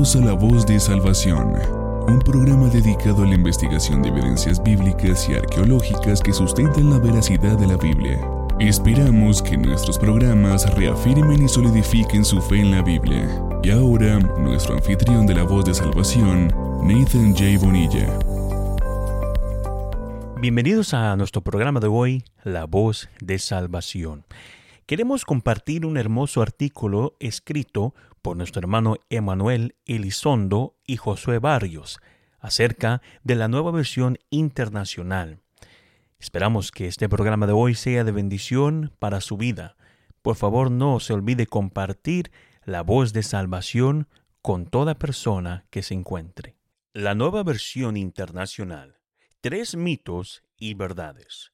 [0.00, 1.52] Bienvenidos a La Voz de Salvación,
[2.08, 7.58] un programa dedicado a la investigación de evidencias bíblicas y arqueológicas que sustentan la veracidad
[7.58, 8.18] de la Biblia.
[8.58, 13.28] Esperamos que nuestros programas reafirmen y solidifiquen su fe en la Biblia.
[13.62, 16.46] Y ahora, nuestro anfitrión de La Voz de Salvación,
[16.82, 17.58] Nathan J.
[17.60, 18.08] Bonilla.
[20.40, 24.24] Bienvenidos a nuestro programa de hoy, La Voz de Salvación.
[24.90, 32.00] Queremos compartir un hermoso artículo escrito por nuestro hermano Emanuel Elizondo y Josué Barrios
[32.38, 35.40] acerca de la nueva versión internacional.
[36.18, 39.76] Esperamos que este programa de hoy sea de bendición para su vida.
[40.22, 42.30] Por favor, no se olvide compartir
[42.64, 44.08] la voz de salvación
[44.42, 46.56] con toda persona que se encuentre.
[46.92, 48.98] La nueva versión internacional.
[49.40, 51.52] Tres mitos y verdades.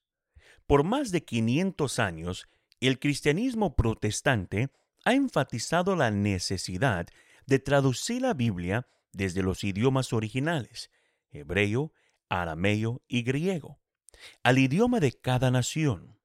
[0.66, 2.48] Por más de 500 años,
[2.80, 4.70] el cristianismo protestante
[5.06, 7.06] ha enfatizado la necesidad
[7.46, 10.90] de traducir la Biblia desde los idiomas originales,
[11.30, 11.92] hebreo,
[12.28, 13.78] arameo y griego,
[14.42, 16.18] al idioma de cada nación.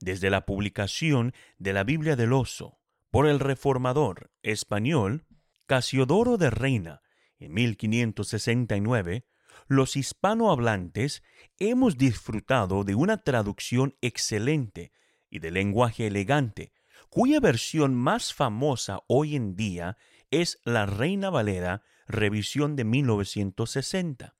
[0.00, 2.80] Desde la publicación de la Biblia del Oso
[3.12, 5.24] por el reformador español
[5.66, 7.02] Casiodoro de Reina
[7.38, 9.24] en 1569,
[9.68, 11.22] los hispanohablantes
[11.60, 14.90] hemos disfrutado de una traducción excelente
[15.30, 16.72] y de lenguaje elegante,
[17.10, 19.98] cuya versión más famosa hoy en día
[20.30, 24.36] es la Reina Valera revisión de 1960.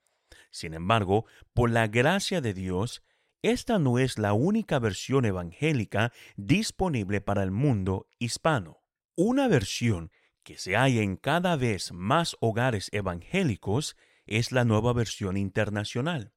[0.51, 3.03] Sin embargo, por la gracia de Dios,
[3.43, 8.83] esta no es la única versión evangélica disponible para el mundo hispano.
[9.17, 15.37] Una versión que se halla en cada vez más hogares evangélicos es la nueva versión
[15.37, 16.33] internacional.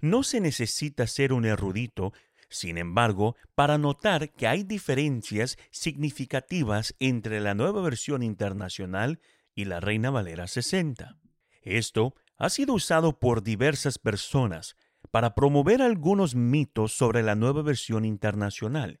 [0.00, 2.12] No se necesita ser un erudito
[2.48, 9.20] sin embargo, para notar que hay diferencias significativas entre la nueva versión internacional
[9.54, 11.18] y la Reina Valera 60.
[11.62, 14.76] Esto ha sido usado por diversas personas
[15.10, 19.00] para promover algunos mitos sobre la nueva versión internacional,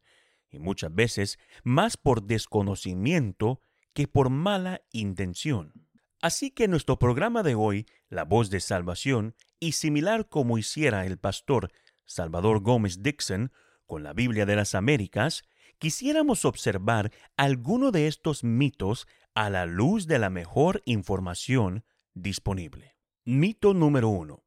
[0.50, 3.60] y muchas veces más por desconocimiento
[3.92, 5.72] que por mala intención.
[6.20, 11.18] Así que nuestro programa de hoy, La voz de salvación, y similar como hiciera el
[11.18, 11.70] pastor
[12.08, 13.52] Salvador Gómez Dixon,
[13.86, 15.44] con la Biblia de las Américas,
[15.78, 22.96] quisiéramos observar alguno de estos mitos a la luz de la mejor información disponible.
[23.24, 24.42] Mito número uno.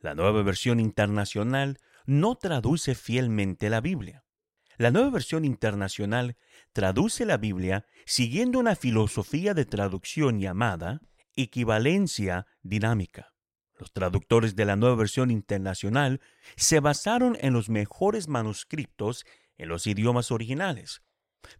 [0.00, 4.24] La nueva versión internacional no traduce fielmente la Biblia.
[4.78, 6.36] La nueva versión internacional
[6.72, 11.02] traduce la Biblia siguiendo una filosofía de traducción llamada
[11.36, 13.31] equivalencia dinámica.
[13.82, 16.20] Los traductores de la nueva versión internacional
[16.54, 19.26] se basaron en los mejores manuscritos
[19.58, 21.02] en los idiomas originales,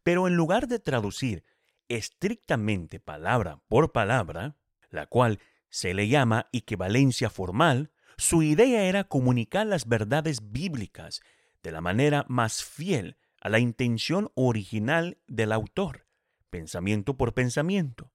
[0.05, 1.43] pero en lugar de traducir
[1.89, 4.55] estrictamente palabra por palabra,
[4.89, 11.23] la cual se le llama equivalencia formal, su idea era comunicar las verdades bíblicas
[11.65, 16.07] de la manera más fiel a la intención original del autor,
[16.51, 18.12] pensamiento por pensamiento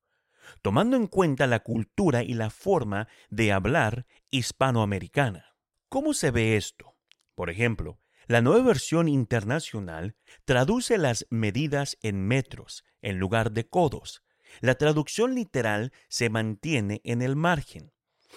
[0.61, 5.55] tomando en cuenta la cultura y la forma de hablar hispanoamericana.
[5.89, 6.95] ¿Cómo se ve esto?
[7.35, 14.23] Por ejemplo, la nueva versión internacional traduce las medidas en metros en lugar de codos.
[14.59, 17.93] La traducción literal se mantiene en el margen.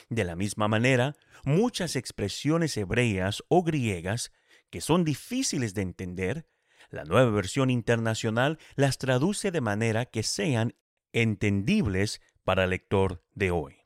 [0.08, 4.32] De la misma manera, muchas expresiones hebreas o griegas
[4.70, 6.46] que son difíciles de entender,
[6.90, 10.74] la nueva versión internacional las traduce de manera que sean
[11.12, 13.76] entendibles para el lector de hoy.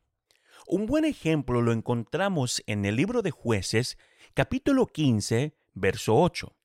[0.66, 3.98] Un buen ejemplo lo encontramos en el libro de jueces,
[4.32, 6.56] capítulo 15, verso 8.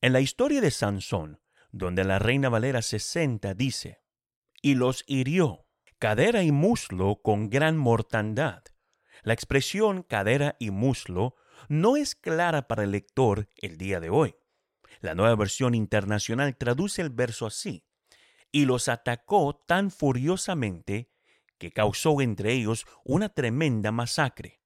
[0.00, 1.40] En la historia de Sansón,
[1.70, 4.00] donde la reina Valera 60 dice,
[4.62, 5.66] y los hirió,
[5.98, 8.64] cadera y muslo con gran mortandad.
[9.22, 11.36] La expresión cadera y muslo
[11.68, 14.36] no es clara para el lector el día de hoy.
[15.00, 17.84] La nueva versión internacional traduce el verso así,
[18.56, 21.10] y los atacó tan furiosamente
[21.58, 24.62] que causó entre ellos una tremenda masacre.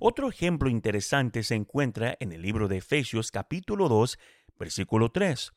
[0.00, 4.18] Otro ejemplo interesante se encuentra en el libro de Efesios capítulo 2,
[4.58, 5.52] versículo 3.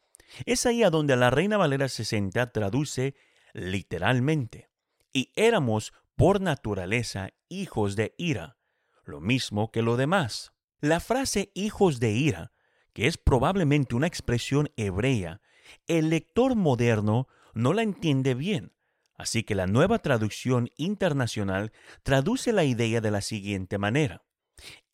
[0.46, 3.16] Es ahí a donde la Reina Valera 60 traduce
[3.54, 4.70] literalmente,
[5.14, 8.58] y éramos por naturaleza hijos de ira,
[9.06, 10.52] lo mismo que lo demás.
[10.82, 12.52] La frase hijos de ira,
[12.92, 15.40] que es probablemente una expresión hebrea,
[15.88, 18.74] el lector moderno no la entiende bien.
[19.18, 21.72] Así que la nueva traducción internacional
[22.04, 24.24] traduce la idea de la siguiente manera.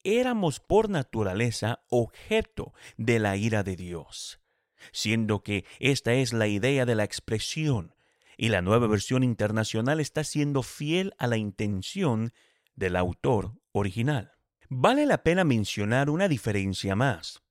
[0.03, 4.39] Éramos por naturaleza objeto de la ira de Dios,
[4.91, 7.95] siendo que esta es la idea de la expresión.
[8.37, 12.33] y la nueva versión internacional está siendo fiel a la intención
[12.75, 14.31] del autor original.
[14.67, 17.43] Vale la pena mencionar una diferencia más.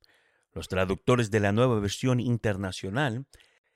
[0.52, 3.26] Los traductores de la nueva versión internacional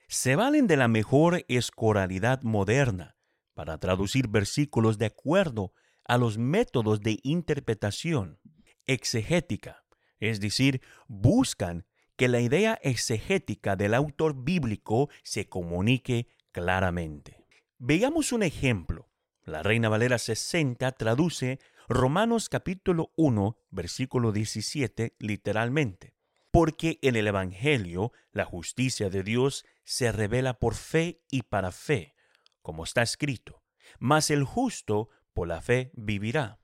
[0.08, 3.16] se valen de la mejor escoralidad moderna
[3.54, 5.72] para traducir versículos de acuerdo
[6.04, 8.40] a los métodos de interpretación
[8.86, 9.84] exegética,
[10.18, 11.86] es decir, buscan
[12.16, 17.44] que la idea exegética del autor bíblico se comunique claramente.
[17.78, 19.10] Veamos un ejemplo.
[19.42, 21.58] La Reina Valera 60 traduce
[21.88, 26.13] Romanos capítulo 1, versículo 17 literalmente.
[26.54, 32.14] Porque en el Evangelio la justicia de Dios se revela por fe y para fe,
[32.62, 33.64] como está escrito.
[33.98, 36.60] Mas el justo por la fe vivirá.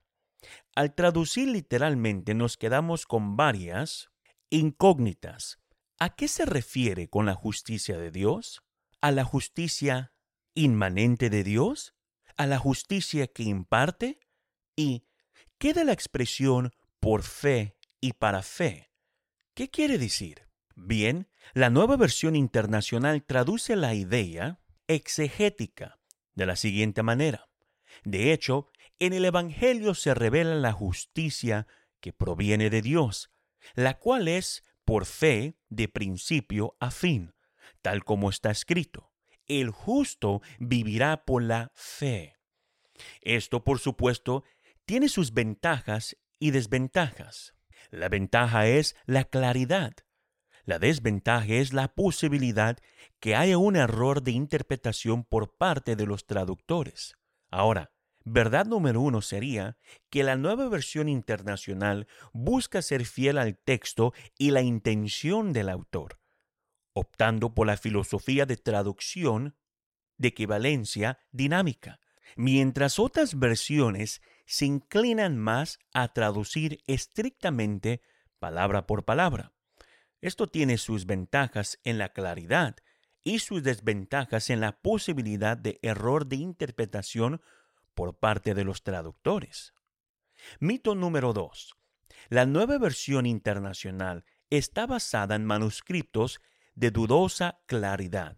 [0.75, 4.11] Al traducir literalmente nos quedamos con varias
[4.49, 5.59] incógnitas.
[5.99, 8.63] ¿A qué se refiere con la justicia de Dios?
[9.01, 10.13] ¿A la justicia
[10.53, 11.95] inmanente de Dios?
[12.37, 14.21] ¿A la justicia que imparte?
[14.73, 15.03] ¿Y
[15.57, 16.71] qué de la expresión
[17.01, 18.90] por fe y para fe?
[19.53, 20.47] ¿Qué quiere decir?
[20.75, 25.99] Bien, la nueva versión internacional traduce la idea exegética
[26.35, 27.49] de la siguiente manera.
[28.05, 31.67] De hecho, en el Evangelio se revela la justicia
[31.99, 33.29] que proviene de Dios,
[33.75, 37.33] la cual es por fe de principio a fin,
[37.81, 39.11] tal como está escrito.
[39.47, 42.37] El justo vivirá por la fe.
[43.19, 44.45] Esto, por supuesto,
[44.85, 47.53] tiene sus ventajas y desventajas.
[47.91, 49.93] La ventaja es la claridad.
[50.63, 52.77] La desventaja es la posibilidad
[53.19, 57.17] que haya un error de interpretación por parte de los traductores.
[57.49, 57.91] Ahora,
[58.23, 59.77] verdad número uno sería
[60.09, 66.21] que la nueva versión internacional busca ser fiel al texto y la intención del autor,
[66.93, 69.57] optando por la filosofía de traducción
[70.17, 71.99] de equivalencia dinámica,
[72.37, 74.21] mientras otras versiones
[74.51, 78.01] se inclinan más a traducir estrictamente
[78.37, 79.53] palabra por palabra.
[80.19, 82.75] Esto tiene sus ventajas en la claridad
[83.23, 87.41] y sus desventajas en la posibilidad de error de interpretación
[87.93, 89.73] por parte de los traductores.
[90.59, 91.73] Mito número 2.
[92.27, 96.41] La nueva versión internacional está basada en manuscritos
[96.75, 98.37] de dudosa claridad.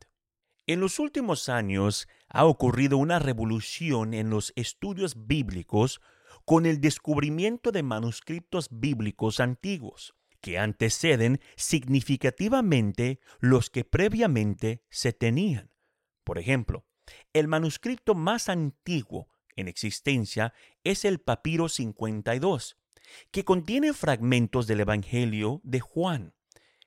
[0.68, 6.02] En los últimos años ha ocurrido una revolución en los estudios bíblicos
[6.46, 15.72] con el descubrimiento de manuscritos bíblicos antiguos que anteceden significativamente los que previamente se tenían.
[16.26, 16.86] Por ejemplo,
[17.32, 20.54] el manuscrito más antiguo en existencia
[20.84, 22.78] es el Papiro 52,
[23.32, 26.34] que contiene fragmentos del Evangelio de Juan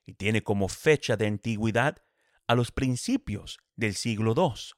[0.04, 2.02] y tiene como fecha de antigüedad
[2.48, 4.76] a los principios del siglo II.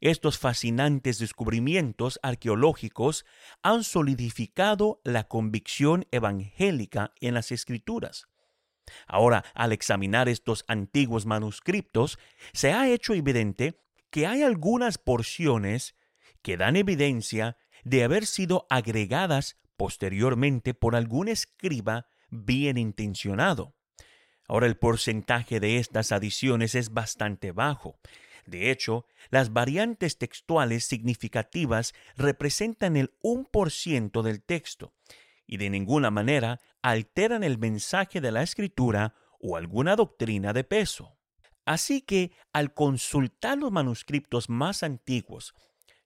[0.00, 3.24] Estos fascinantes descubrimientos arqueológicos
[3.62, 8.26] han solidificado la convicción evangélica en las escrituras.
[9.06, 12.18] Ahora, al examinar estos antiguos manuscritos,
[12.52, 15.96] se ha hecho evidente que hay algunas porciones
[16.42, 23.74] que dan evidencia de haber sido agregadas posteriormente por algún escriba bien intencionado.
[24.48, 27.98] Ahora el porcentaje de estas adiciones es bastante bajo,
[28.46, 34.92] de hecho, las variantes textuales significativas representan el 1% del texto
[35.46, 41.16] y de ninguna manera alteran el mensaje de la escritura o alguna doctrina de peso.
[41.64, 45.52] Así que, al consultar los manuscritos más antiguos,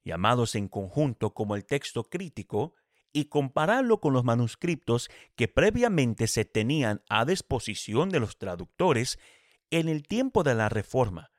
[0.03, 2.75] llamados en conjunto como el texto crítico,
[3.13, 9.19] y compararlo con los manuscritos que previamente se tenían a disposición de los traductores
[9.71, 11.33] en el tiempo de la Reforma,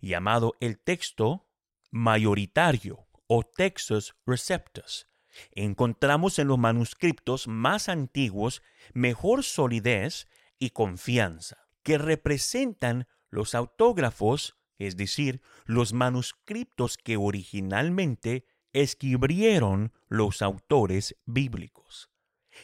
[0.00, 1.46] llamado el texto
[1.90, 5.06] mayoritario o textus receptus.
[5.52, 10.26] Encontramos en los manuscritos más antiguos mejor solidez
[10.58, 21.16] y confianza, que representan los autógrafos, es decir, los manuscritos que originalmente escribieron los autores
[21.24, 22.10] bíblicos.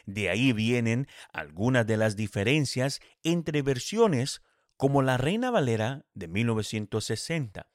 [0.05, 4.43] De ahí vienen algunas de las diferencias entre versiones
[4.76, 7.71] como la Reina Valera de 1960,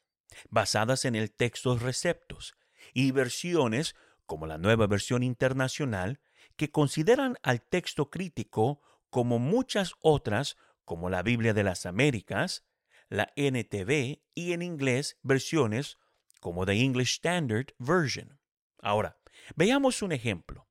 [0.50, 2.54] basadas en el texto receptos,
[2.94, 6.20] y versiones como la nueva versión internacional,
[6.56, 12.64] que consideran al texto crítico como muchas otras, como la Biblia de las Américas,
[13.10, 15.98] la NTV y en inglés versiones
[16.40, 18.40] como The English Standard Version.
[18.80, 19.20] Ahora,
[19.56, 20.68] veamos un ejemplo.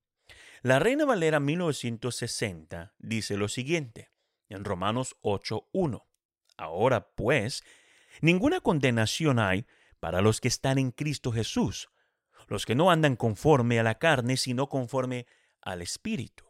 [0.63, 4.11] La Reina Valera 1960 dice lo siguiente
[4.49, 6.10] en Romanos 8.1.
[6.61, 7.65] Ahora, pues,
[8.21, 9.67] ninguna condenación hay
[9.99, 11.89] para los que están en Cristo Jesús,
[12.49, 15.27] los que no andan conforme a la carne, sino conforme
[15.63, 16.45] al Espíritu.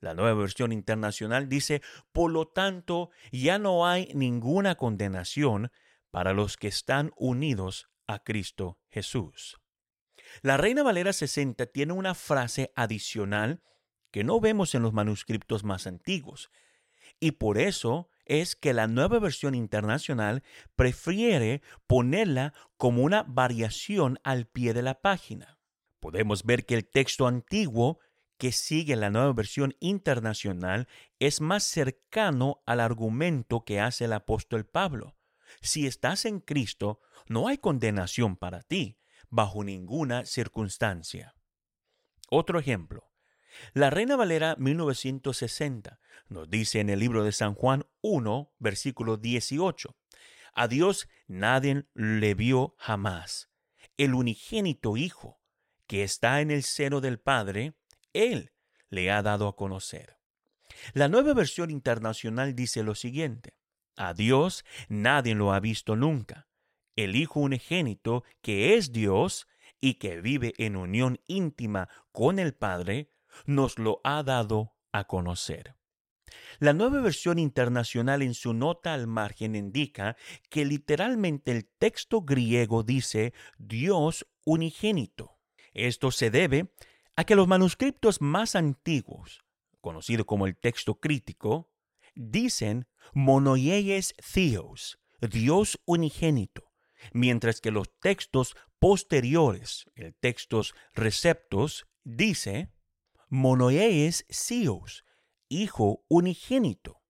[0.00, 5.70] La nueva versión internacional dice, por lo tanto, ya no hay ninguna condenación
[6.10, 9.60] para los que están unidos a Cristo Jesús.
[10.42, 13.62] La Reina Valera 60 tiene una frase adicional
[14.10, 16.50] que no vemos en los manuscritos más antiguos,
[17.20, 20.44] y por eso es que la nueva versión internacional
[20.76, 25.58] prefiere ponerla como una variación al pie de la página.
[25.98, 27.98] Podemos ver que el texto antiguo
[28.38, 30.86] que sigue la nueva versión internacional
[31.18, 35.16] es más cercano al argumento que hace el apóstol Pablo.
[35.60, 38.96] Si estás en Cristo, no hay condenación para ti,
[39.28, 41.34] bajo ninguna circunstancia.
[42.30, 43.09] Otro ejemplo.
[43.72, 49.96] La Reina Valera 1960 nos dice en el libro de San Juan 1, versículo 18,
[50.54, 53.50] A Dios nadie le vio jamás.
[53.96, 55.40] El unigénito Hijo,
[55.86, 57.74] que está en el seno del Padre,
[58.12, 58.52] él
[58.88, 60.18] le ha dado a conocer.
[60.94, 63.56] La nueva versión internacional dice lo siguiente.
[63.96, 66.48] A Dios nadie lo ha visto nunca.
[66.96, 69.48] El Hijo unigénito, que es Dios
[69.80, 73.10] y que vive en unión íntima con el Padre,
[73.46, 75.76] nos lo ha dado a conocer.
[76.58, 80.16] La nueva versión internacional en su nota al margen indica
[80.48, 85.38] que literalmente el texto griego dice Dios unigénito.
[85.72, 86.72] Esto se debe
[87.16, 89.42] a que los manuscritos más antiguos,
[89.80, 91.72] conocido como el texto crítico,
[92.14, 96.72] dicen monoies theos, Dios unigénito,
[97.12, 102.72] mientras que los textos posteriores, el textos receptos, dice
[103.30, 105.04] monoies theos,
[105.48, 107.00] Hijo unigénito.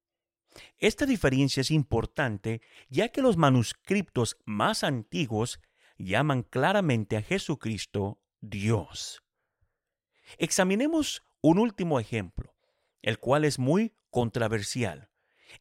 [0.78, 5.60] Esta diferencia es importante ya que los manuscritos más antiguos
[5.98, 9.22] llaman claramente a Jesucristo Dios.
[10.38, 12.54] Examinemos un último ejemplo,
[13.02, 15.10] el cual es muy controversial.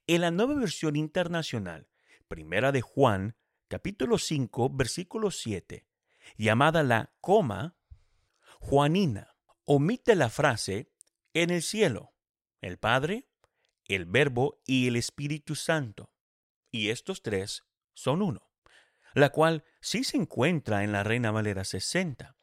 [0.08, 1.90] En la nueva versión internacional,
[2.28, 3.36] primera de Juan,
[3.68, 5.86] capítulo 5, versículo 7,
[6.38, 7.76] llamada la coma
[8.60, 9.29] Juanina,
[9.72, 10.90] omite la frase
[11.32, 12.16] en el cielo,
[12.60, 13.28] el Padre,
[13.86, 16.12] el Verbo y el Espíritu Santo.
[16.72, 18.50] Y estos tres son uno,
[19.14, 22.36] la cual sí se encuentra en la Reina Valera 60.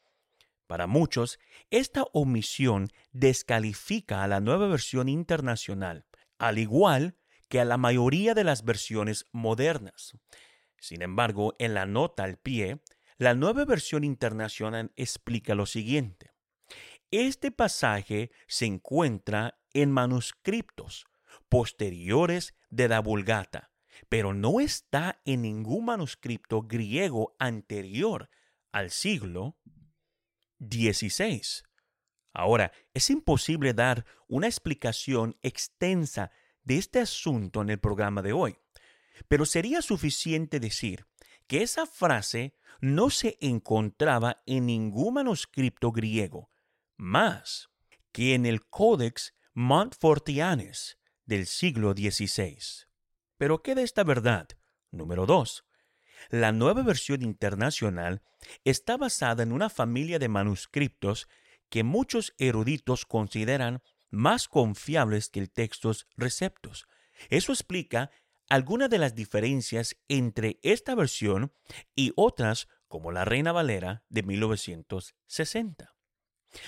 [0.69, 1.41] Para muchos,
[1.71, 6.07] esta omisión descalifica a la nueva versión internacional,
[6.39, 7.17] al igual
[7.49, 10.17] que a la mayoría de las versiones modernas.
[10.79, 12.79] Sin embargo, en la nota al pie,
[13.19, 16.36] la nueva versión internacional explica lo siguiente.
[17.11, 21.07] Este pasaje se encuentra en manuscritos
[21.49, 23.71] posteriores de la Vulgata,
[24.09, 28.29] pero no está en ningún manuscrito griego anterior
[28.73, 29.57] al siglo
[30.59, 31.63] 16.
[32.33, 36.33] Ahora, es imposible dar una explicación extensa
[36.65, 38.59] de este asunto en el programa de hoy,
[39.29, 41.07] pero sería suficiente decir
[41.47, 46.51] que esa frase no se encontraba en ningún manuscrito griego,
[46.97, 47.69] más
[48.13, 52.59] que en el Codex Montfortianes del siglo XVI.
[53.37, 54.49] Pero ¿qué de esta verdad?
[54.91, 55.65] Número 2.
[56.31, 58.23] La nueva versión internacional
[58.65, 61.29] está basada en una familia de manuscritos
[61.69, 66.87] que muchos eruditos consideran más confiables que el textos receptos.
[67.29, 68.11] Eso explica
[68.49, 71.53] algunas de las diferencias entre esta versión
[71.95, 75.96] y otras como la Reina Valera de 1960.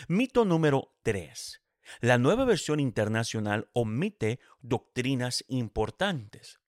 [0.09, 1.63] Mito número 3.
[2.01, 6.61] La nueva versión internacional omite doctrinas importantes.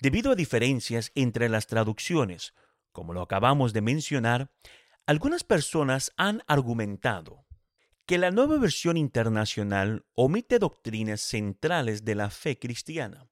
[0.00, 2.54] Debido a diferencias entre las traducciones,
[2.92, 4.50] como lo acabamos de mencionar,
[5.06, 7.46] algunas personas han argumentado
[8.06, 13.28] que la nueva versión internacional omite doctrinas centrales de la fe cristiana.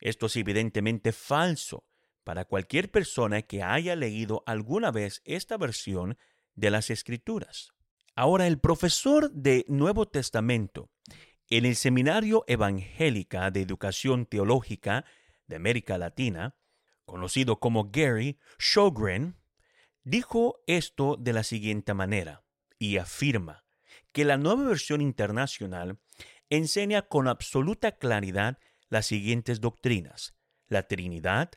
[0.00, 1.86] Esto es evidentemente falso
[2.24, 6.18] para cualquier persona que haya leído alguna vez esta versión
[6.54, 7.72] de las Escrituras.
[8.20, 10.90] Ahora, el profesor de Nuevo Testamento
[11.50, 15.04] en el Seminario Evangélica de Educación Teológica
[15.46, 16.56] de América Latina,
[17.04, 19.36] conocido como Gary Shogren,
[20.02, 22.42] dijo esto de la siguiente manera
[22.76, 23.64] y afirma
[24.10, 26.00] que la nueva versión internacional
[26.50, 28.58] enseña con absoluta claridad
[28.88, 30.34] las siguientes doctrinas.
[30.66, 31.52] La Trinidad,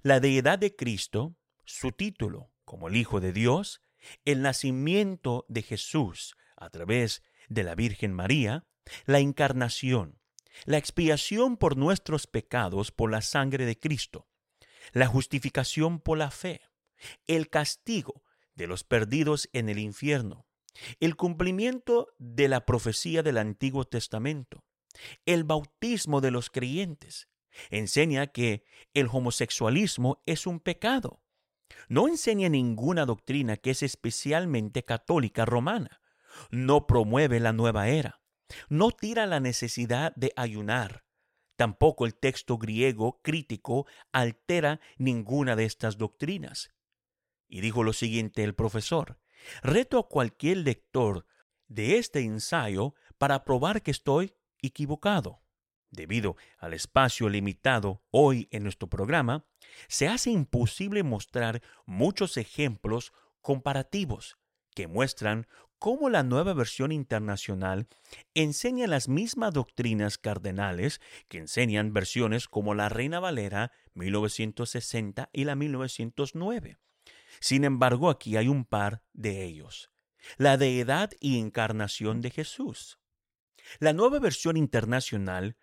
[0.00, 1.36] la deidad de Cristo,
[1.66, 3.82] su título como el Hijo de Dios,
[4.24, 8.66] el nacimiento de Jesús a través de la Virgen María,
[9.06, 10.20] la encarnación,
[10.64, 14.28] la expiación por nuestros pecados por la sangre de Cristo,
[14.92, 16.60] la justificación por la fe,
[17.26, 18.22] el castigo
[18.54, 20.46] de los perdidos en el infierno,
[21.00, 24.64] el cumplimiento de la profecía del Antiguo Testamento,
[25.26, 27.28] el bautismo de los creyentes.
[27.70, 28.64] Enseña que
[28.94, 31.22] el homosexualismo es un pecado.
[31.88, 36.00] No enseña ninguna doctrina que es especialmente católica romana.
[36.50, 38.20] No promueve la nueva era.
[38.68, 41.04] No tira la necesidad de ayunar.
[41.56, 46.70] Tampoco el texto griego crítico altera ninguna de estas doctrinas.
[47.48, 49.18] Y dijo lo siguiente el profesor,
[49.62, 51.26] reto a cualquier lector
[51.66, 55.42] de este ensayo para probar que estoy equivocado.
[55.90, 59.46] Debido al espacio limitado hoy en nuestro programa,
[59.88, 64.38] se hace imposible mostrar muchos ejemplos comparativos
[64.74, 65.46] que muestran
[65.78, 67.88] cómo la nueva versión internacional
[68.34, 75.54] enseña las mismas doctrinas cardenales que enseñan versiones como la Reina Valera 1960 y la
[75.54, 76.78] 1909.
[77.40, 79.90] Sin embargo, aquí hay un par de ellos.
[80.36, 82.98] La deidad y encarnación de Jesús.
[83.78, 85.56] La nueva versión internacional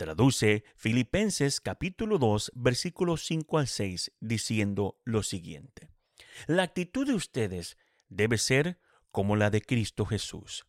[0.00, 5.90] traduce Filipenses capítulo 2 versículos 5 al 6 diciendo lo siguiente.
[6.46, 7.76] La actitud de ustedes
[8.08, 8.80] debe ser
[9.10, 10.64] como la de Cristo Jesús,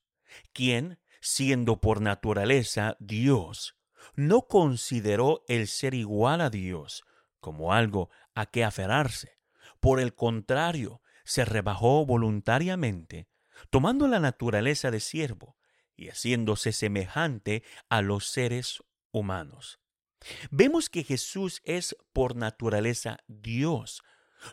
[0.51, 3.77] quien, siendo por naturaleza Dios,
[4.15, 7.05] no consideró el ser igual a Dios
[7.39, 9.37] como algo a que aferrarse.
[9.79, 13.29] Por el contrario, se rebajó voluntariamente,
[13.69, 15.55] tomando la naturaleza de siervo
[15.95, 19.79] y haciéndose semejante a los seres humanos.
[20.49, 24.03] Vemos que Jesús es por naturaleza Dios,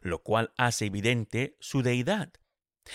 [0.03, 2.33] lo cual hace evidente su deidad.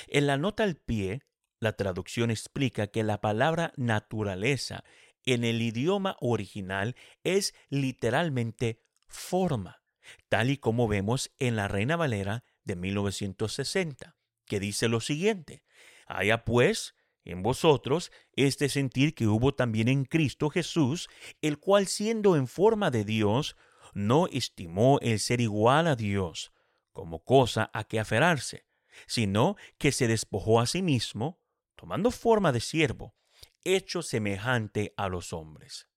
[0.08, 1.22] En la nota al pie,
[1.60, 4.84] la traducción explica que la palabra naturaleza
[5.26, 9.82] en el idioma original es literalmente forma,
[10.30, 15.64] tal y como vemos en la Reina Valera de 1960, que dice lo siguiente,
[16.08, 21.10] haya pues en vosotros este sentir que hubo también en Cristo Jesús,
[21.42, 23.56] el cual siendo en forma de Dios,
[23.94, 26.52] no estimó el ser igual a Dios
[26.94, 28.66] como cosa a que aferrarse,
[29.08, 31.42] sino que se despojó a sí mismo,
[31.76, 33.16] tomando forma de siervo,
[33.64, 35.90] hecho semejante a los hombres.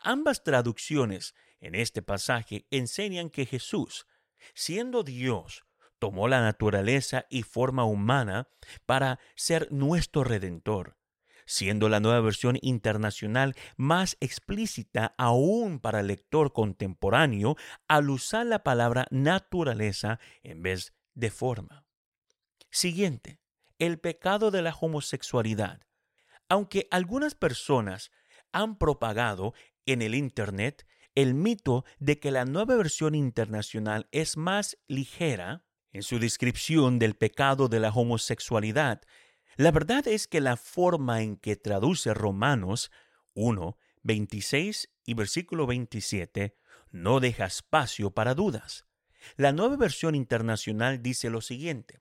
[0.00, 4.06] Ambas traducciones en este pasaje enseñan que Jesús,
[4.54, 5.64] siendo Dios,
[5.98, 8.48] tomó la naturaleza y forma humana
[8.86, 10.96] para ser nuestro redentor,
[11.46, 17.56] siendo la nueva versión internacional más explícita aún para el lector contemporáneo
[17.88, 21.84] al usar la palabra naturaleza en vez de forma.
[22.70, 23.40] Siguiente,
[23.78, 25.80] el pecado de la homosexualidad.
[26.48, 28.10] Aunque algunas personas
[28.52, 29.54] han propagado
[29.86, 36.02] en el Internet el mito de que la nueva versión internacional es más ligera en
[36.02, 39.02] su descripción del pecado de la homosexualidad,
[39.56, 42.90] la verdad es que la forma en que traduce Romanos
[43.34, 46.56] 1, 26 y versículo 27
[46.90, 48.86] no deja espacio para dudas.
[49.36, 52.00] La nueva versión internacional dice lo siguiente.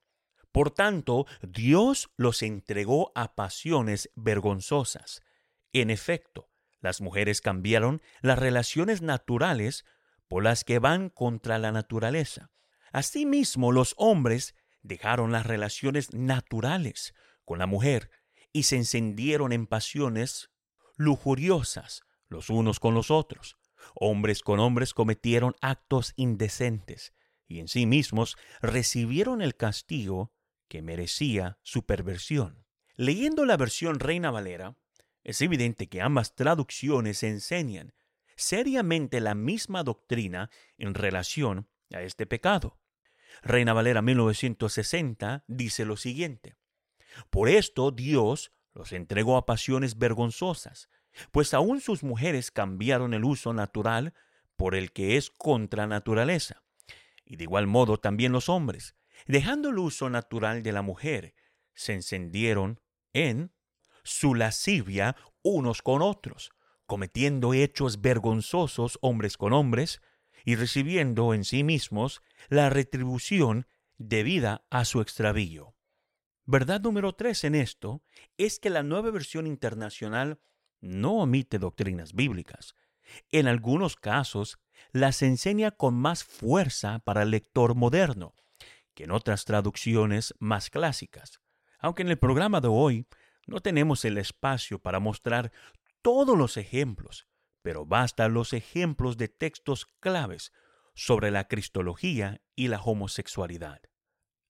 [0.52, 5.22] Por tanto, Dios los entregó a pasiones vergonzosas.
[5.74, 9.86] En efecto, las mujeres cambiaron las relaciones naturales
[10.28, 12.52] por las que van contra la naturaleza.
[12.92, 17.14] Asimismo, los hombres dejaron las relaciones naturales
[17.46, 18.10] con la mujer
[18.54, 20.52] y se encendieron en pasiones
[20.96, 23.58] lujuriosas los unos con los otros.
[23.96, 27.14] Hombres con hombres cometieron actos indecentes
[27.48, 30.34] y en sí mismos recibieron el castigo
[30.68, 32.66] que merecía su perversión.
[32.96, 34.76] Leyendo la versión Reina Valera,
[35.24, 37.94] es evidente que ambas traducciones enseñan
[38.36, 42.80] seriamente la misma doctrina en relación a este pecado.
[43.44, 46.56] Reina Valera 1960 dice lo siguiente,
[47.30, 50.90] Por esto Dios los entregó a pasiones vergonzosas,
[51.32, 54.14] pues aún sus mujeres cambiaron el uso natural
[54.56, 56.64] por el que es contra naturaleza.
[57.26, 58.96] Y de igual modo también los hombres,
[59.26, 61.34] dejando el uso natural de la mujer,
[61.74, 62.80] se encendieron
[63.14, 63.52] en
[64.04, 66.52] su lascivia unos con otros,
[66.86, 70.02] cometiendo hechos vergonzosos hombres con hombres,
[70.48, 75.76] y recibiendo en sí mismos la retribución debida a su extravío.
[76.46, 78.02] Verdad número tres en esto
[78.38, 80.40] es que la nueva versión internacional
[80.80, 82.76] no omite doctrinas bíblicas.
[83.30, 84.58] En algunos casos
[84.94, 88.34] las enseña con más fuerza para el lector moderno,
[88.94, 91.42] que en otras traducciones más clásicas.
[91.78, 93.06] Aunque en el programa de hoy
[93.48, 95.52] no tenemos el espacio para mostrar
[96.02, 97.27] todos los ejemplos,
[97.68, 100.54] pero bastan los ejemplos de textos claves
[100.96, 103.82] sobre la cristología y la homosexualidad.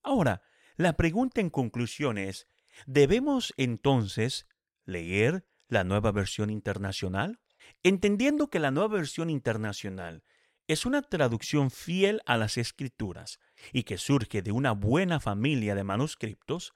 [0.04, 0.44] Ahora,
[0.76, 2.48] la pregunta en conclusión es,
[2.86, 4.46] ¿debemos entonces
[4.86, 7.40] leer la nueva versión internacional?
[7.82, 10.24] Entendiendo que la nueva versión internacional
[10.68, 13.40] es una traducción fiel a las escrituras
[13.74, 16.76] y que surge de una buena familia de manuscritos,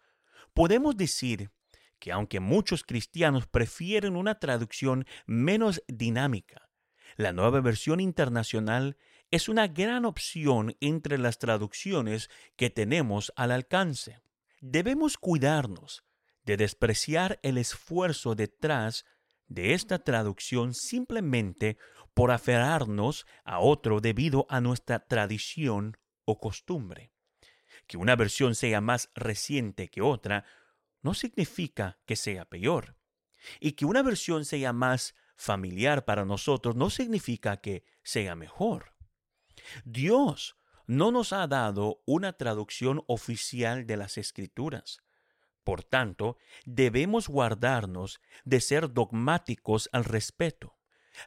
[0.56, 1.52] podemos decir
[2.02, 6.68] que aunque muchos cristianos prefieren una traducción menos dinámica,
[7.16, 8.98] la nueva versión internacional
[9.30, 14.20] es una gran opción entre las traducciones que tenemos al alcance.
[14.60, 16.04] Debemos cuidarnos
[16.44, 19.06] de despreciar el esfuerzo detrás
[19.48, 21.78] de esta traducción simplemente
[22.16, 27.12] por aferrarnos a otro debido a nuestra tradición o costumbre.
[27.86, 30.46] Que una versión sea más reciente que otra
[31.02, 32.98] no significa que sea peor.
[33.60, 38.96] Y que una versión sea más familiar para nosotros no significa que sea mejor.
[39.84, 45.02] Dios no nos ha dado una traducción oficial de las escrituras.
[45.64, 50.78] Por tanto, debemos guardarnos de ser dogmáticos al respeto.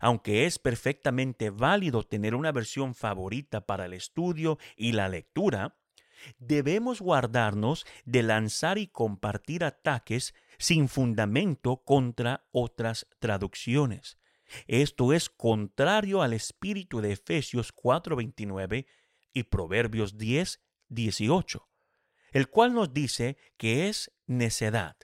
[0.00, 5.76] Aunque es perfectamente válido tener una versión favorita para el estudio y la lectura,
[6.38, 14.18] debemos guardarnos de lanzar y compartir ataques sin fundamento contra otras traducciones.
[14.66, 18.87] Esto es contrario al espíritu de Efesios 4:29
[19.32, 21.68] y Proverbios 10:18,
[22.32, 24.96] el cual nos dice que es necedad.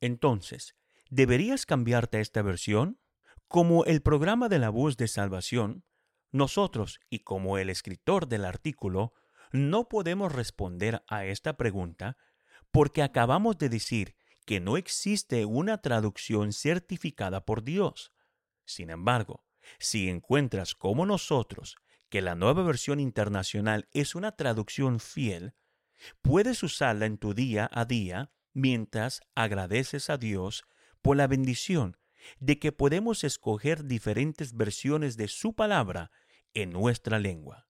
[0.00, 0.74] Entonces,
[1.10, 3.00] ¿deberías cambiarte a esta versión?
[3.48, 5.84] Como el programa de la voz de salvación,
[6.30, 9.14] nosotros y como el escritor del artículo,
[9.52, 12.16] no podemos responder a esta pregunta
[12.70, 18.12] porque acabamos de decir que no existe una traducción certificada por Dios.
[18.64, 19.44] Sin embargo,
[19.78, 21.76] si encuentras como nosotros
[22.08, 25.54] que la nueva versión internacional es una traducción fiel,
[26.22, 30.64] puedes usarla en tu día a día mientras agradeces a Dios
[31.02, 31.96] por la bendición
[32.40, 36.10] de que podemos escoger diferentes versiones de su palabra
[36.54, 37.67] en nuestra lengua.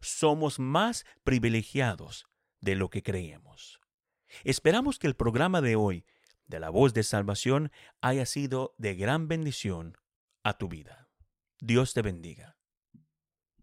[0.00, 2.26] Somos más privilegiados
[2.60, 3.80] de lo que creemos.
[4.44, 6.04] Esperamos que el programa de hoy
[6.46, 9.96] de la voz de salvación haya sido de gran bendición
[10.42, 11.08] a tu vida.
[11.60, 12.59] Dios te bendiga.